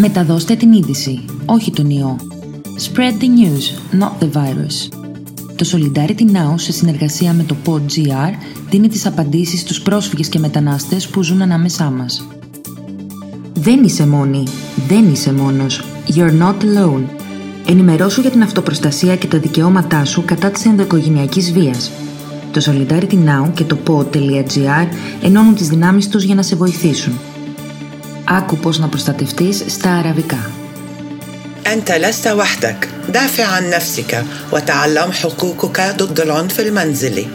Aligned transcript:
Μεταδώστε 0.00 0.54
την 0.54 0.72
είδηση, 0.72 1.24
όχι 1.46 1.72
τον 1.72 1.90
ιό. 1.90 2.16
Spread 2.80 3.22
the 3.22 3.24
news, 3.24 3.98
not 4.00 4.24
the 4.24 4.30
virus. 4.32 4.88
Το 5.56 5.66
Solidarity 5.72 6.20
Now, 6.20 6.54
σε 6.54 6.72
συνεργασία 6.72 7.32
με 7.32 7.42
το 7.42 7.56
PodGR, 7.66 8.32
δίνει 8.70 8.88
τις 8.88 9.06
απαντήσεις 9.06 9.60
στους 9.60 9.80
πρόσφυγες 9.82 10.28
και 10.28 10.38
μετανάστες 10.38 11.08
που 11.08 11.22
ζουν 11.22 11.42
ανάμεσά 11.42 11.90
μας. 11.90 12.26
Δεν 13.54 13.84
είσαι 13.84 14.06
μόνη. 14.06 14.42
Δεν 14.88 15.10
είσαι 15.10 15.32
μόνος. 15.32 15.84
You're 16.14 16.38
not 16.40 16.54
alone. 16.54 17.04
Ενημερώσου 17.66 18.20
για 18.20 18.30
την 18.30 18.42
αυτοπροστασία 18.42 19.16
και 19.16 19.26
τα 19.26 19.38
δικαιώματά 19.38 20.04
σου 20.04 20.22
κατά 20.24 20.50
της 20.50 20.64
ενδοοικογενειακής 20.64 21.52
βίας. 21.52 21.90
Το 22.52 22.60
Solidarity 22.64 23.14
Now 23.14 23.50
και 23.54 23.64
το 23.64 23.78
pod.gr 23.86 24.86
ενώνουν 25.22 25.54
τις 25.54 25.68
δυνάμεις 25.68 26.08
τους 26.08 26.22
για 26.22 26.34
να 26.34 26.42
σε 26.42 26.56
βοηθήσουν. 26.56 27.12
Άκου 28.27 28.57
πώς 28.57 28.79
να 28.79 28.87
προστατευτείς 28.87 29.63
στα 29.67 29.89
αραβικά. 29.89 30.51
أنت 31.67 31.91
لست 31.91 32.27
وحدك 32.27 32.89
دافع 33.09 33.45
عن 33.45 33.69
نفسك 33.69 34.23
وتعلم 34.51 35.11
حقوقك 35.11 35.95
ضد 35.97 36.19
العنف 36.19 36.59
المنزلي 36.59 37.27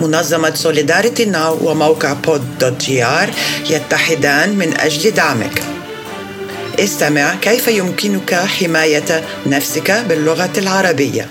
منظمة 0.00 0.54
سوليداريتي 0.54 1.24
ناو 1.24 1.70
وموقع 1.70 2.12
بود 2.12 2.58
دوت 2.60 2.84
جي 2.84 3.04
آر 3.04 3.30
يتحدان 3.70 4.56
من 4.56 4.80
أجل 4.80 5.10
دعمك 5.10 5.62
استمع 6.80 7.34
كيف 7.34 7.68
يمكنك 7.68 8.34
حماية 8.34 9.24
نفسك 9.46 10.04
باللغة 10.08 10.52
العربية 10.58 11.28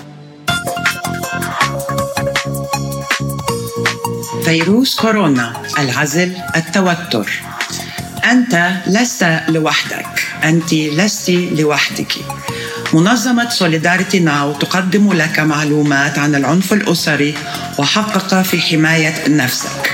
فيروس 4.45 4.95
كورونا 4.95 5.53
العزل 5.79 6.31
التوتر 6.55 7.29
أنت 8.30 8.70
لست 8.86 9.40
لوحدك. 9.48 10.26
أنت 10.44 10.72
لست 10.74 11.30
لوحدك. 11.30 12.12
منظمة 12.94 13.48
سوليداريتي 13.48 14.18
ناو 14.18 14.52
تقدم 14.52 15.12
لك 15.12 15.38
معلومات 15.40 16.18
عن 16.18 16.34
العنف 16.34 16.72
الأسري 16.72 17.34
وحقق 17.78 18.42
في 18.42 18.60
حماية 18.60 19.28
نفسك. 19.28 19.92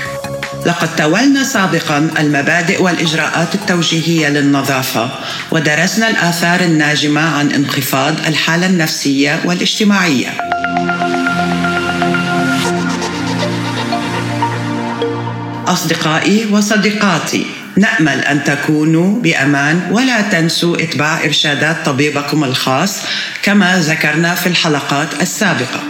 لقد 0.65 0.95
تولنا 0.95 1.43
سابقا 1.43 2.09
المبادئ 2.19 2.81
والإجراءات 2.83 3.55
التوجيهية 3.55 4.29
للنظافة 4.29 5.11
ودرسنا 5.51 6.09
الآثار 6.09 6.59
الناجمة 6.59 7.21
عن 7.21 7.51
انخفاض 7.51 8.15
الحالة 8.27 8.65
النفسية 8.65 9.41
والاجتماعية. 9.45 10.37
أصدقائي 15.67 16.45
وصديقاتي 16.51 17.45
نأمل 17.77 18.19
أن 18.19 18.43
تكونوا 18.43 19.21
بأمان 19.21 19.81
ولا 19.91 20.21
تنسوا 20.21 20.83
إتباع 20.83 21.23
إرشادات 21.25 21.85
طبيبكم 21.85 22.43
الخاص 22.43 23.01
كما 23.43 23.79
ذكرنا 23.79 24.35
في 24.35 24.47
الحلقات 24.47 25.21
السابقة. 25.21 25.83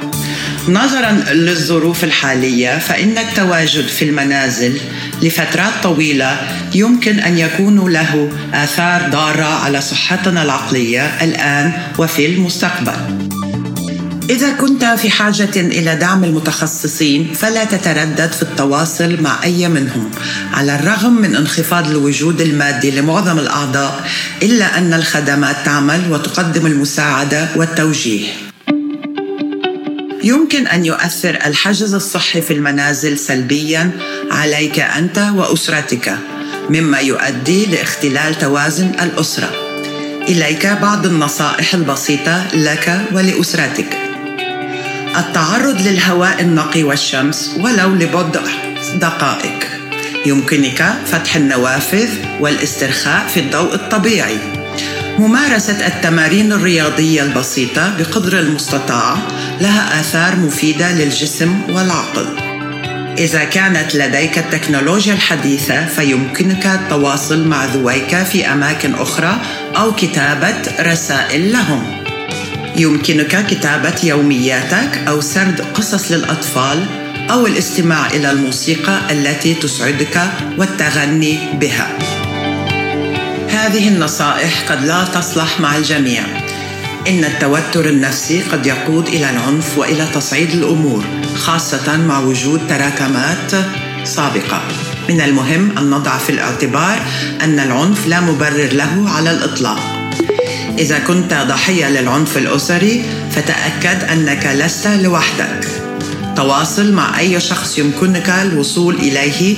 نظرا 0.69 1.11
للظروف 1.11 2.03
الحالية 2.03 2.77
فإن 2.77 3.17
التواجد 3.17 3.87
في 3.87 4.05
المنازل 4.05 4.79
لفترات 5.21 5.73
طويلة 5.83 6.37
يمكن 6.75 7.19
أن 7.19 7.37
يكون 7.37 7.91
له 7.91 8.29
آثار 8.53 9.09
ضارة 9.09 9.63
على 9.63 9.81
صحتنا 9.81 10.43
العقلية 10.43 11.23
الآن 11.23 11.71
وفي 11.97 12.25
المستقبل. 12.25 13.34
إذا 14.29 14.51
كنت 14.51 14.85
في 14.85 15.09
حاجة 15.09 15.55
إلى 15.55 15.95
دعم 15.95 16.23
المتخصصين 16.23 17.33
فلا 17.33 17.63
تتردد 17.63 18.31
في 18.31 18.41
التواصل 18.41 19.21
مع 19.21 19.43
أي 19.43 19.67
منهم. 19.67 20.11
على 20.53 20.75
الرغم 20.75 21.13
من 21.13 21.35
انخفاض 21.35 21.89
الوجود 21.89 22.41
المادي 22.41 22.91
لمعظم 22.91 23.39
الأعضاء 23.39 24.07
إلا 24.43 24.77
أن 24.77 24.93
الخدمات 24.93 25.55
تعمل 25.65 26.01
وتقدم 26.11 26.65
المساعدة 26.65 27.47
والتوجيه. 27.55 28.27
يمكن 30.23 30.67
أن 30.67 30.85
يؤثر 30.85 31.39
الحجز 31.45 31.93
الصحي 31.93 32.41
في 32.41 32.53
المنازل 32.53 33.17
سلبيا 33.17 33.91
عليك 34.31 34.79
أنت 34.79 35.31
وأسرتك 35.35 36.17
مما 36.69 36.99
يؤدي 36.99 37.65
لاختلال 37.65 38.37
توازن 38.39 38.91
الأسرة. 39.01 39.51
إليك 40.27 40.67
بعض 40.67 41.05
النصائح 41.05 41.73
البسيطة 41.73 42.47
لك 42.53 43.01
ولأسرتك. 43.11 44.04
التعرض 45.19 45.81
للهواء 45.81 46.41
النقي 46.41 46.83
والشمس 46.83 47.51
ولو 47.59 47.89
لبضع 47.89 48.41
دقائق 48.95 49.59
يمكنك 50.25 50.93
فتح 51.05 51.35
النوافذ 51.35 52.09
والاسترخاء 52.39 53.27
في 53.27 53.39
الضوء 53.39 53.75
الطبيعي 53.75 54.37
ممارسة 55.19 55.87
التمارين 55.87 56.51
الرياضية 56.51 57.23
البسيطة 57.23 57.97
بقدر 57.97 58.39
المستطاع 58.39 59.17
لها 59.61 59.99
آثار 59.99 60.35
مفيدة 60.35 60.91
للجسم 60.91 61.61
والعقل. 61.69 62.25
إذا 63.17 63.43
كانت 63.43 63.95
لديك 63.95 64.37
التكنولوجيا 64.37 65.13
الحديثة 65.13 65.85
فيمكنك 65.85 66.65
التواصل 66.65 67.47
مع 67.47 67.65
ذويك 67.65 68.15
في 68.23 68.47
أماكن 68.47 68.93
أخرى 68.93 69.41
أو 69.77 69.95
كتابة 69.95 70.61
رسائل 70.79 71.51
لهم. 71.53 72.04
يمكنك 72.77 73.45
كتابة 73.45 73.95
يومياتك 74.03 74.97
أو 75.07 75.21
سرد 75.21 75.61
قصص 75.61 76.11
للأطفال 76.11 76.85
أو 77.31 77.47
الاستماع 77.47 78.07
إلى 78.07 78.31
الموسيقى 78.31 78.99
التي 79.11 79.53
تسعدك 79.53 80.21
والتغني 80.57 81.39
بها. 81.53 81.97
هذه 83.49 83.87
النصائح 83.87 84.71
قد 84.71 84.85
لا 84.85 85.03
تصلح 85.03 85.59
مع 85.59 85.77
الجميع. 85.77 86.23
إن 87.07 87.25
التوتر 87.25 87.89
النفسي 87.89 88.41
قد 88.41 88.65
يقود 88.65 89.07
إلى 89.07 89.29
العنف 89.29 89.77
وإلى 89.77 90.07
تصعيد 90.13 90.51
الأمور، 90.51 91.03
خاصة 91.35 91.97
مع 91.97 92.19
وجود 92.19 92.61
تراكمات 92.69 93.51
سابقة. 94.03 94.61
من 95.09 95.21
المهم 95.21 95.77
أن 95.77 95.89
نضع 95.89 96.17
في 96.17 96.29
الاعتبار 96.29 97.01
أن 97.41 97.59
العنف 97.59 98.07
لا 98.07 98.21
مبرر 98.21 98.69
له 98.73 99.09
على 99.09 99.31
الإطلاق. 99.31 99.94
إذا 100.77 100.99
كنت 100.99 101.33
ضحية 101.33 101.89
للعنف 101.89 102.37
الأسري 102.37 103.03
فتأكد 103.31 104.03
أنك 104.03 104.45
لست 104.55 104.87
لوحدك. 104.87 105.67
تواصل 106.35 106.93
مع 106.93 107.19
أي 107.19 107.39
شخص 107.39 107.77
يمكنك 107.77 108.29
الوصول 108.29 108.95
إليه 108.95 109.55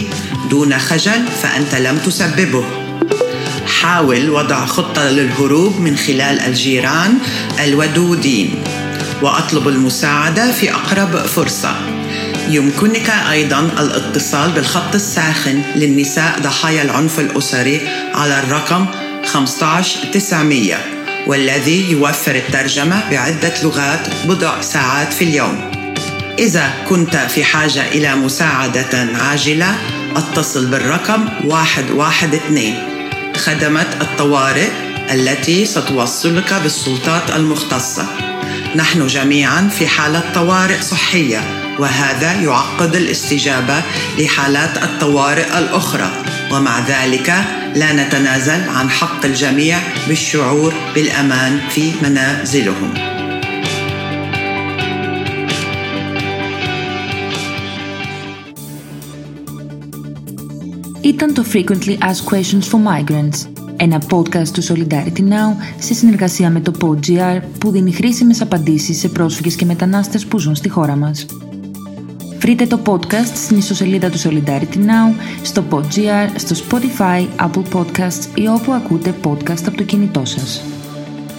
دون 0.49 0.79
خجل 0.79 1.25
فأنت 1.41 1.75
لم 1.75 1.97
تسببه. 1.97 2.63
حاول 3.81 4.29
وضع 4.29 4.65
خطة 4.65 5.09
للهروب 5.09 5.79
من 5.79 5.97
خلال 5.97 6.39
الجيران 6.39 7.13
الودودين 7.63 8.63
وأطلب 9.21 9.67
المساعدة 9.67 10.51
في 10.51 10.73
أقرب 10.73 11.17
فرصة. 11.17 11.75
يمكنك 12.49 13.09
أيضا 13.09 13.59
الاتصال 13.79 14.51
بالخط 14.51 14.95
الساخن 14.95 15.61
للنساء 15.75 16.39
ضحايا 16.43 16.81
العنف 16.81 17.19
الأسري 17.19 17.81
على 18.13 18.39
الرقم 18.39 18.85
15900 19.25 20.96
والذي 21.27 21.91
يوفر 21.91 22.35
الترجمة 22.35 23.09
بعدة 23.11 23.53
لغات 23.63 24.07
بضع 24.25 24.61
ساعات 24.61 25.13
في 25.13 25.23
اليوم. 25.23 25.71
إذا 26.39 26.73
كنت 26.89 27.17
في 27.17 27.43
حاجة 27.43 27.87
إلى 27.87 28.15
مساعدة 28.15 29.07
عاجلة 29.21 29.75
اتصل 30.15 30.65
بالرقم 30.65 31.29
112 31.43 32.73
خدمة 33.37 33.87
الطوارئ 34.01 34.67
التي 35.11 35.65
ستوصلك 35.65 36.53
بالسلطات 36.53 37.35
المختصة. 37.35 38.07
نحن 38.75 39.07
جميعا 39.07 39.69
في 39.77 39.87
حالة 39.87 40.23
طوارئ 40.33 40.81
صحية 40.81 41.66
وهذا 41.78 42.32
يعقد 42.32 42.96
الاستجابة 42.96 43.82
لحالات 44.18 44.76
الطوارئ 44.82 45.58
الأخرى 45.58 46.10
ومع 46.52 46.80
ذلك 46.80 47.44
لا 47.74 47.92
نتنازل 47.92 48.68
عن 48.68 48.90
حق 48.90 49.24
الجميع 49.24 49.78
بالشعور 50.08 50.72
بالامان 50.94 51.60
في 51.70 51.92
منازلهم 52.02 53.12
Ήταν 61.04 61.34
το 61.34 61.44
Frequently 61.52 61.98
Asked 61.98 62.34
Questions 62.34 62.64
for 62.70 62.78
Migrants, 62.78 63.48
ένα 63.76 64.02
podcast 64.10 64.48
του 64.48 64.62
Solidarity 64.64 65.20
Now 65.20 65.62
σε 65.78 65.94
συνεργασία 65.94 66.50
με 66.50 66.60
το 66.60 66.72
PodGR 66.80 67.40
που 67.58 67.70
δίνει 67.70 67.92
χρήσιμες 67.92 68.40
απαντήσεις 68.40 68.98
σε 68.98 69.08
πρόσφυγες 69.08 69.54
και 69.54 69.64
μετανάστες 69.64 70.26
που 70.26 70.38
ζουν 70.38 70.54
στη 70.54 70.68
χώρα 70.68 70.96
μας. 70.96 71.26
Βρείτε 72.46 72.66
το 72.66 72.80
podcast 72.86 73.34
στην 73.34 73.58
ιστοσελίδα 73.58 74.10
του 74.10 74.18
Solidarity 74.18 74.76
Now, 74.76 75.20
στο 75.42 75.64
PodGR, 75.70 76.28
στο 76.36 76.56
Spotify, 76.68 77.26
Apple 77.40 77.78
Podcasts 77.78 78.38
ή 78.38 78.48
όπου 78.48 78.72
ακούτε 78.72 79.14
podcast 79.24 79.62
από 79.66 79.76
το 79.76 79.82
κινητό 79.82 80.24
σας. 80.24 80.60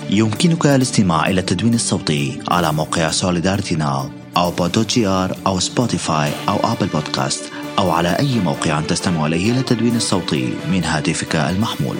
يمكنك 0.09 0.65
الاستماع 0.65 1.29
إلى 1.29 1.39
التدوين 1.39 1.73
الصوتي 1.73 2.39
على 2.49 2.73
موقع 2.73 3.11
سوليدارتي 3.11 3.75
ناو 3.75 4.09
أو 4.37 4.51
بودو 4.51 4.83
آر 4.97 5.37
أو 5.47 5.59
سبوتيفاي 5.59 6.31
أو 6.49 6.71
أبل 6.71 6.87
بودكاست 6.87 7.43
أو 7.79 7.91
على 7.91 8.09
أي 8.19 8.39
موقع 8.39 8.81
تستمع 8.81 9.25
إليه 9.25 9.51
للتدوين 9.51 9.95
الصوتي 9.95 10.53
من 10.71 10.83
هاتفك 10.83 11.35
المحمول 11.35 11.95